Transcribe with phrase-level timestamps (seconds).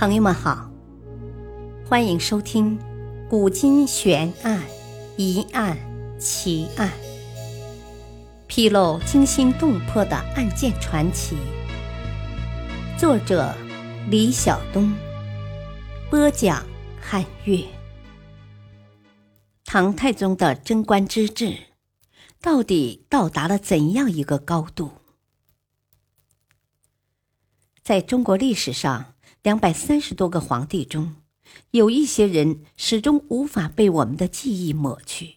[0.00, 0.70] 朋友们好，
[1.86, 2.78] 欢迎收听
[3.28, 4.58] 《古今悬案、
[5.18, 5.76] 疑案、
[6.18, 6.88] 奇案》，
[8.46, 11.36] 披露惊心动魄的案件传奇。
[12.98, 13.54] 作者：
[14.08, 14.90] 李晓东，
[16.08, 16.64] 播讲：
[16.98, 17.62] 汉月。
[19.66, 21.54] 唐太宗的贞观之治
[22.40, 24.92] 到底到达了怎样一个高度？
[27.82, 29.12] 在中国历史上。
[29.42, 31.16] 两百三十多个皇帝中，
[31.70, 35.36] 有一些人始终无法被我们的记忆抹去。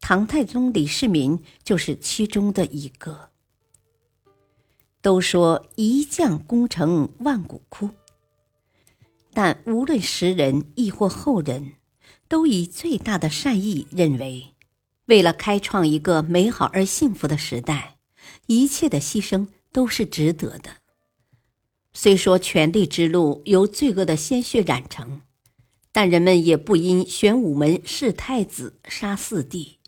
[0.00, 3.30] 唐太宗李世民就是其中的一个。
[5.02, 7.90] 都说一将功成万骨枯，
[9.32, 11.72] 但无论时人亦或后人，
[12.28, 14.54] 都以最大的善意认为，
[15.06, 17.96] 为了开创一个美好而幸福的时代，
[18.46, 20.79] 一切的牺牲都是值得的。
[21.92, 25.22] 虽说权力之路由罪恶的鲜血染成，
[25.92, 29.80] 但人们也不因玄武门弑太子、杀四弟，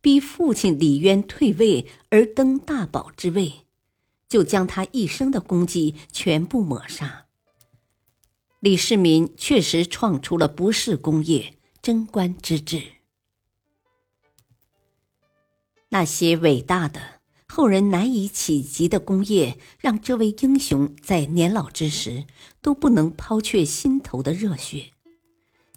[0.00, 3.64] 逼父亲李渊退位而登大宝之位，
[4.28, 7.26] 就将他一生的功绩全部抹杀。
[8.60, 12.82] 李世民确实创出了不世功业——贞观之治。
[15.88, 17.15] 那些伟大的。
[17.48, 22.24] 后人难以企及的功业，让这位英雄在年老之时
[22.60, 24.92] 都不能抛却心头的热血，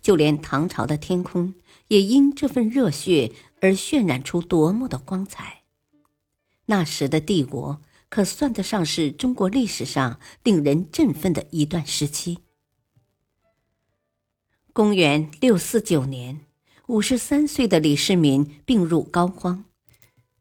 [0.01, 1.53] 就连唐朝的天空
[1.87, 3.31] 也因这份热血
[3.61, 5.63] 而渲染出夺目的光彩。
[6.65, 12.39] 那时的帝国可算得上是中国历史上令人振奋的一段时期。
[14.73, 16.41] 公元六四九年，
[16.87, 19.63] 五十三岁的李世民病入膏肓。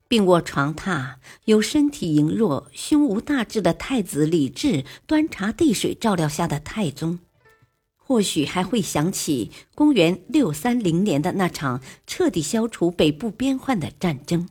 [0.08, 7.18] 病卧床榻，由身体羸弱、胸无大志的太子李治端茶递水照料下的太宗，
[7.94, 14.48] 或许还会想起公元六三零年的那场彻底消除北部边患的战争。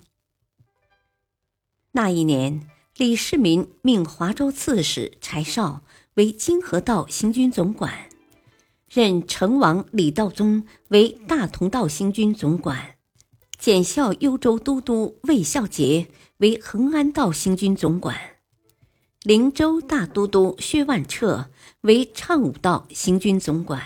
[1.94, 5.81] 那一年，李世民命华州刺史柴绍
[6.13, 8.09] 为金河道行军总管，
[8.88, 12.97] 任成王李道宗为大同道行军总管。
[13.57, 16.07] 检校幽州都督魏孝杰
[16.38, 18.16] 为恒安道行军总管，
[19.23, 21.50] 灵州大都督薛万彻
[21.81, 23.84] 为畅武道行军总管，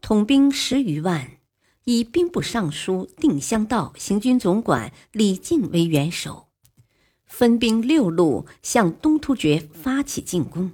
[0.00, 1.38] 统兵十余万，
[1.84, 6.46] 以兵部尚书定襄道行军总管李靖为元首，
[7.26, 10.70] 分兵六路向东突厥发起进攻，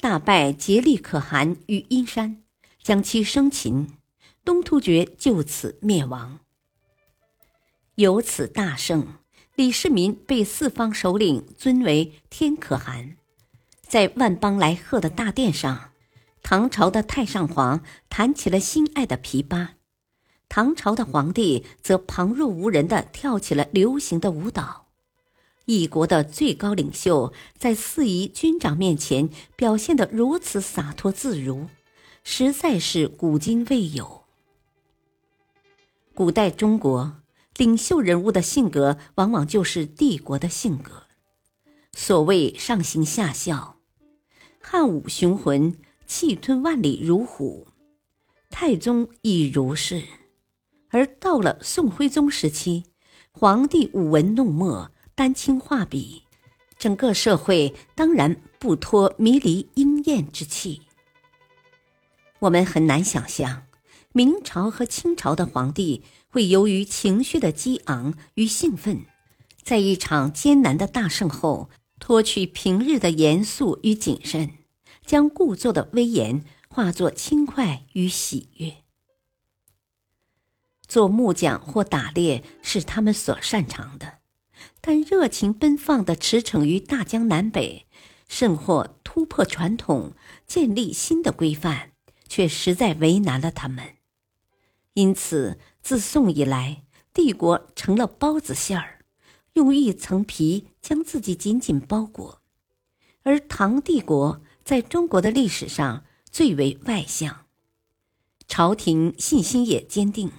[0.00, 2.42] 大败竭力可汗于阴山，
[2.82, 3.88] 将其生擒，
[4.42, 6.40] 东突厥就此灭亡。
[7.96, 9.14] 由此大胜，
[9.56, 13.16] 李世民被四方首领尊为天可汗。
[13.82, 15.90] 在万邦来贺的大殿上，
[16.42, 19.70] 唐朝的太上皇弹起了心爱的琵琶，
[20.48, 24.86] 唐朝的皇帝则旁若无人的跳起了流行的舞蹈。
[25.66, 31.66] 一国的最高领袖在四夷军长面前表现得如此洒脱自如，
[32.24, 34.22] 实在是古今未有。
[36.14, 37.16] 古代中国。
[37.56, 41.04] 领袖人物的性格，往往就是帝国的性格。
[41.92, 43.80] 所谓上行下效，
[44.60, 47.66] 汉武雄浑，气吞万里如虎；
[48.48, 50.02] 太宗亦如是。
[50.90, 52.84] 而到了宋徽宗时期，
[53.30, 56.22] 皇帝舞文弄墨，丹青画笔，
[56.78, 60.82] 整个社会当然不脱迷离鹰燕之气。
[62.38, 63.64] 我们很难想象，
[64.12, 66.02] 明朝和清朝的皇帝。
[66.32, 69.04] 会由于情绪的激昂与兴奋，
[69.64, 74.50] 在一场艰难的大胜后，脱去平日的严肃与谨慎，
[75.04, 78.76] 将故作的威严化作轻快与喜悦。
[80.86, 84.18] 做木匠或打猎是他们所擅长的，
[84.80, 87.86] 但热情奔放的驰骋于大江南北，
[88.28, 90.12] 甚或突破传统，
[90.46, 91.90] 建立新的规范，
[92.28, 93.96] 却实在为难了他们。
[95.00, 95.58] 因此。
[95.82, 99.06] 自宋以来，帝国成了包子馅儿，
[99.54, 102.42] 用一层皮将自己紧紧包裹。
[103.22, 107.46] 而唐帝国在中国的历史上最为外向，
[108.46, 110.30] 朝廷信心也坚定。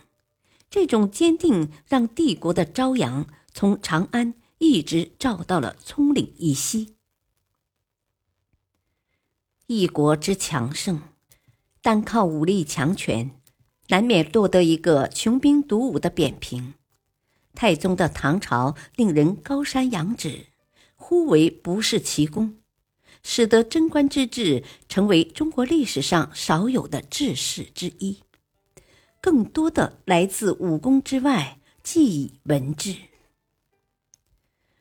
[0.69, 6.95] 这种坚定让帝国的朝阳从长安一直照到了葱岭以西。
[9.65, 11.01] 一国之强盛，
[11.81, 13.40] 单靠武力强权。
[13.91, 16.75] 难免落得一个穷兵黩武的扁平。
[17.53, 20.45] 太宗的唐朝令人高山仰止，
[20.95, 22.55] 忽为不世奇功，
[23.21, 28.19] 使得贞观之治成为中国历史上少有的治世之一。
[29.19, 32.95] 更多的来自武功之外，即以文治。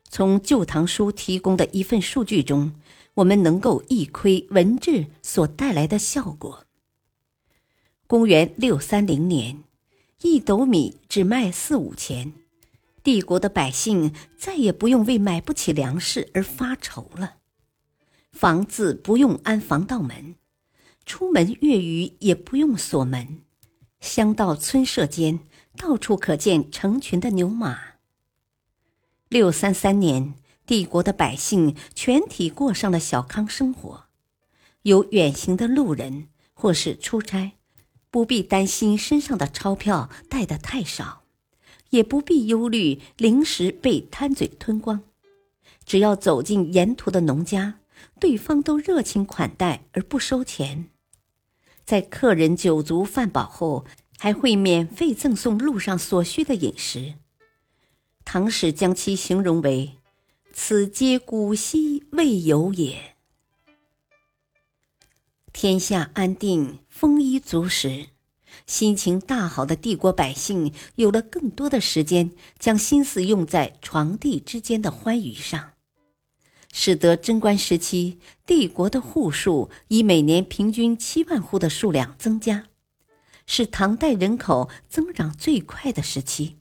[0.08, 2.72] 从《旧唐书》提供的一份数据中，
[3.14, 6.64] 我们能够一窥文治所带来的效果。
[8.10, 9.62] 公元六三零年，
[10.22, 12.32] 一斗米只卖四五钱，
[13.04, 17.36] 帝国的百姓再也不用为买不起粮食而发愁了。
[18.32, 20.34] 房子不用安防盗门，
[21.06, 23.42] 出门越狱也不用锁门，
[24.00, 25.38] 乡道村舍间
[25.76, 27.78] 到处可见成群的牛马。
[29.28, 30.34] 六三三年，
[30.66, 34.06] 帝国的百姓全体过上了小康生活，
[34.82, 37.52] 有远行的路人或是出差。
[38.10, 41.22] 不必担心身上的钞票带的太少，
[41.90, 45.02] 也不必忧虑零食被贪嘴吞光。
[45.84, 47.80] 只要走进沿途的农家，
[48.18, 50.90] 对方都热情款待而不收钱。
[51.84, 53.84] 在客人酒足饭饱后，
[54.18, 57.14] 还会免费赠送路上所需的饮食。
[58.24, 59.98] 唐史将其形容为
[60.52, 63.16] ：“此皆古稀未有也。”
[65.52, 68.06] 天下安定，丰衣足食，
[68.66, 75.72] 心情大好的帝国百姓有了更多的时间，将心思用在床地之间的欢愉上，
[76.72, 82.66] 使得贞观时期帝国的户数以每年平均七万户的数量增加，
[83.44, 86.56] 是唐代人口增长最快的时期。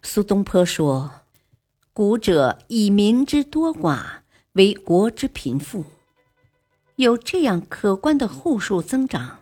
[0.00, 1.22] 苏东坡说
[1.92, 4.20] ：“古者以民之多寡
[4.52, 5.84] 为国之贫富。”
[6.96, 9.40] 有这样可观的户数增长，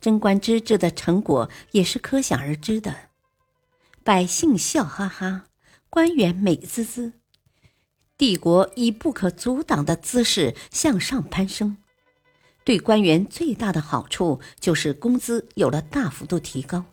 [0.00, 2.94] 贞观之治的成果也是可想而知的。
[4.02, 5.44] 百姓笑哈哈，
[5.90, 7.12] 官员美滋滋，
[8.16, 11.76] 帝国以不可阻挡的姿势向上攀升。
[12.64, 16.84] 对官员最大的好处就是工资有了大幅度提高。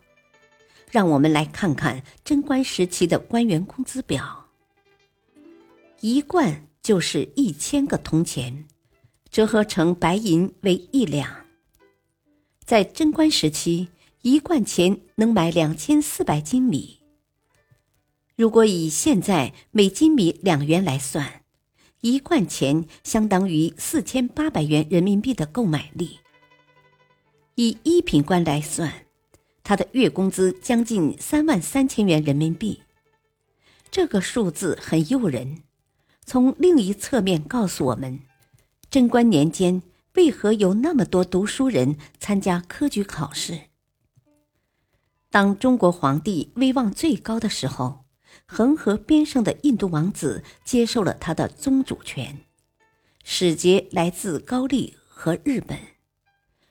[0.90, 4.46] 让我们来看看贞观时期的官员工资表：
[6.00, 8.68] 一贯就是一千个铜钱。
[9.30, 11.46] 折合成白银为一两。
[12.64, 13.88] 在贞观时期，
[14.22, 17.00] 一贯钱能买两千四百斤米。
[18.34, 21.42] 如果以现在每斤米两元来算，
[22.00, 26.18] 一贯钱相当于四千八百元人民币的购买力。
[27.54, 28.92] 以一品官来算，
[29.62, 32.82] 他的月工资将近三万三千元人民币。
[33.90, 35.62] 这个数字很诱人，
[36.26, 38.20] 从另一侧面告诉我们。
[38.88, 39.82] 贞观年间，
[40.14, 43.62] 为何有那么多读书人参加科举考试？
[45.30, 48.04] 当中国皇帝威望最高的时候，
[48.46, 52.38] 恒河边上的印度王子接受了他的宗主权，
[53.24, 55.78] 使节来自高丽和日本。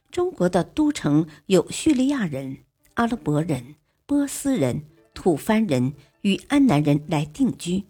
[0.09, 2.59] 中国的都城有叙利亚人、
[2.94, 3.75] 阿拉伯人、
[4.06, 7.83] 波斯人、吐蕃人与安南人来定居，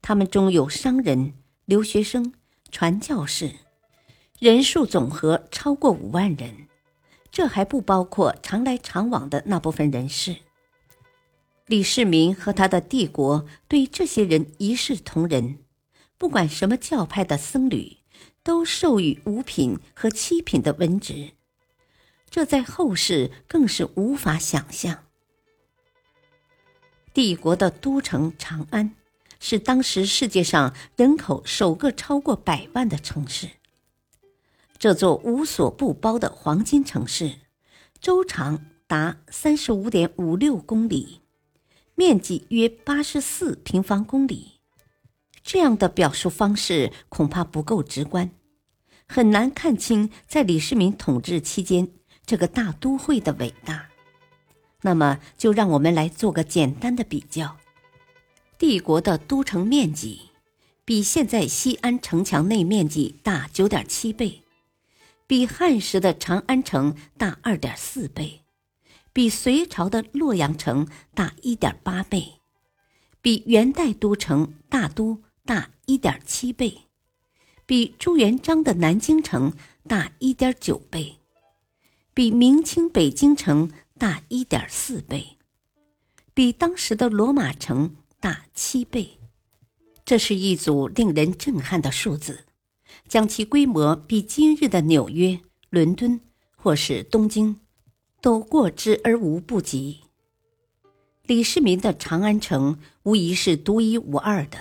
[0.00, 1.34] 他们中有商人、
[1.66, 2.32] 留学生。
[2.70, 3.52] 传教士
[4.38, 6.68] 人数总和超过五万人，
[7.30, 10.36] 这还不包括常来常往的那部分人士。
[11.66, 15.58] 李世民和他的帝国对这些人一视同仁，
[16.16, 17.98] 不管什么教派的僧侣，
[18.42, 21.32] 都授予五品和七品的文职，
[22.30, 25.04] 这在后世更是无法想象。
[27.12, 28.94] 帝国的都城长安。
[29.40, 33.48] 是当时世界上人口首个超过百万的城市。
[34.78, 37.40] 这座无所不包的黄金城市，
[38.00, 41.20] 周长达三十五点五六公里，
[41.94, 44.60] 面积约八十四平方公里。
[45.42, 48.30] 这样的表述方式恐怕不够直观，
[49.06, 51.88] 很难看清在李世民统治期间
[52.26, 53.88] 这个大都会的伟大。
[54.82, 57.56] 那么，就让我们来做个简单的比较。
[58.58, 60.22] 帝国的都城面积
[60.84, 64.42] 比现在西安城墙内面积大九点七倍，
[65.28, 68.40] 比汉时的长安城大二点四倍，
[69.12, 72.40] 比隋朝的洛阳城大一点八倍，
[73.22, 76.78] 比元代都城大都大一点七倍，
[77.64, 79.52] 比朱元璋的南京城
[79.86, 81.18] 大一点九倍，
[82.12, 85.36] 比明清北京城大一点四倍，
[86.34, 87.94] 比当时的罗马城。
[88.20, 89.18] 大七倍，
[90.04, 92.46] 这是一组令人震撼的数字，
[93.06, 96.20] 将其规模比今日的纽约、伦敦
[96.56, 97.60] 或是东京
[98.20, 100.00] 都过之而无不及。
[101.26, 104.58] 李世民的长安城无疑是独一无二的，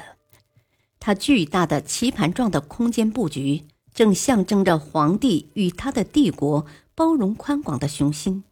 [0.99, 8.43] 它巨大的棋盘状的空间布局，正象征着皇帝与他的帝国包容宽广的雄心。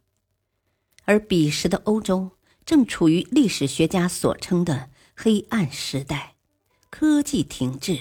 [1.04, 2.32] 而彼时的欧洲
[2.64, 6.34] 正处于历史学家所称的黑暗时代，
[6.90, 7.98] 科技停滞，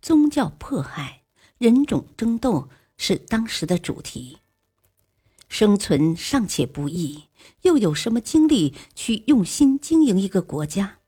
[0.00, 1.20] 宗教迫害，
[1.58, 4.38] 人种争斗是当时的主题。
[5.46, 7.24] 生存尚且不易，
[7.62, 11.00] 又有什么精力去用心经营一个国家？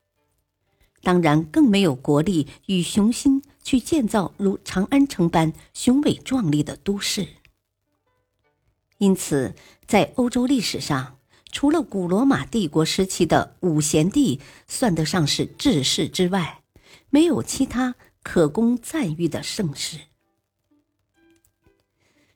[1.01, 7.27] 当然，更没有国力与雄心去建造如长安城般雄伟壮丽的都市。
[8.99, 9.55] 因此，
[9.87, 11.16] 在欧洲历史上，
[11.57, 16.61] 除了古罗马帝国时期的五贤帝算得上是治世之外，
[17.09, 19.97] 没有其他可供赞誉的盛世。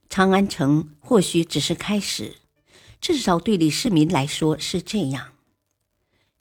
[0.09, 2.37] 长安城或许只是开始，
[2.99, 5.33] 至少对李世民来说是这样。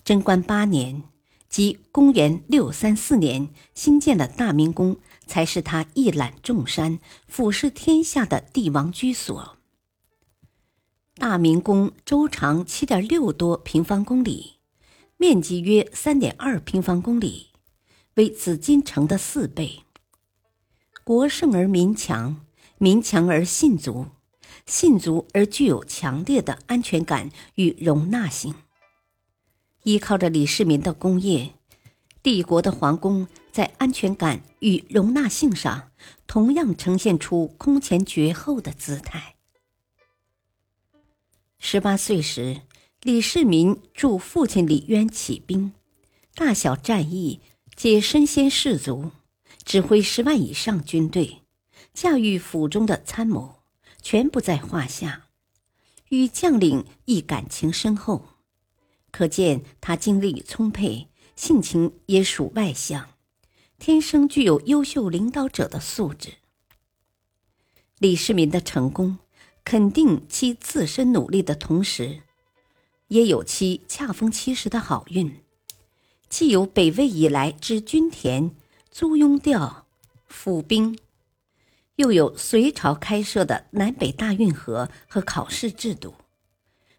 [0.02, 1.02] 贞观八年。
[1.50, 4.96] 即公元六三四年新建的大明宫，
[5.26, 9.58] 才是他一览众山、俯视天下的帝王居所。
[11.20, 14.54] 大明宫周长七点六多平方公里，
[15.18, 17.48] 面积约三点二平方公里，
[18.14, 19.80] 为紫禁城的四倍。
[21.04, 22.40] 国盛而民强，
[22.78, 24.06] 民强而信足，
[24.64, 28.54] 信足而具有强烈的安全感与容纳性。
[29.82, 31.52] 依靠着李世民的功业，
[32.22, 35.90] 帝国的皇宫在安全感与容纳性上
[36.26, 39.34] 同样呈现出空前绝后的姿态。
[41.62, 42.62] 十八岁时，
[43.02, 45.72] 李世民助父亲李渊起兵，
[46.34, 47.42] 大小战役
[47.76, 49.10] 皆身先士卒，
[49.62, 51.42] 指挥十万以上军队，
[51.92, 53.56] 驾驭府中的参谋，
[54.00, 55.26] 全不在话下，
[56.08, 58.24] 与将领亦感情深厚。
[59.10, 63.10] 可见他精力充沛，性情也属外向，
[63.78, 66.36] 天生具有优秀领导者的素质。
[67.98, 69.18] 李世民的成功，
[69.64, 72.22] 肯定其自身努力的同时，
[73.08, 75.40] 也有其恰逢其时的好运。
[76.28, 78.54] 既有北魏以来之均田、
[78.90, 79.86] 租庸调、
[80.26, 80.98] 府兵，
[81.96, 86.14] 又有隋朝开设的南北大运河和考试制度，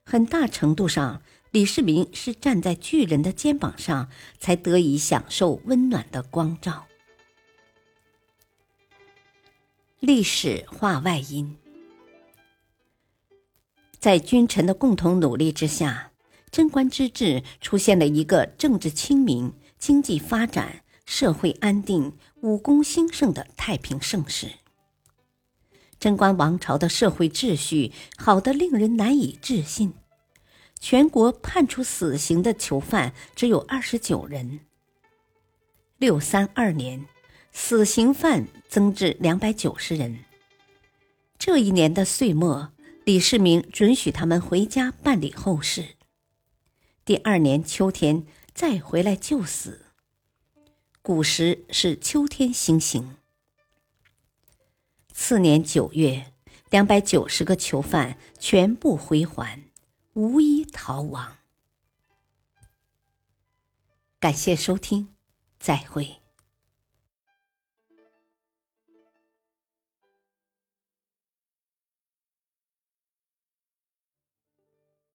[0.03, 1.21] 很大程度上。
[1.51, 6.85] 李世民是站在巨人的肩膀上，才得以享受温暖的光照。
[9.99, 11.57] 历史化外因，
[14.01, 16.11] 在君臣的共同努力之下，
[16.49, 24.47] 贞观之治出现了一个政治清明、经济发展、社会安定、武功兴盛的太平盛世。
[25.99, 29.93] 贞观王朝的社会秩序好得令人难以置信。
[30.79, 34.61] 全国判处死刑的囚犯只有二十九人。
[35.99, 37.05] 六三二年，
[37.51, 40.25] 死刑犯增至两百九十人。
[41.37, 42.71] 这一年的岁末，
[43.03, 45.95] 李世民准许他们回家办理后事。
[47.03, 49.87] 第二年秋天再回来就死。
[51.01, 53.17] 古时是秋天行刑。
[55.11, 56.31] 次年九月，
[56.69, 59.63] 两百九十个囚犯全部归还。
[60.13, 61.37] 无一逃亡。
[64.19, 65.15] 感谢收听，
[65.59, 66.20] 再会。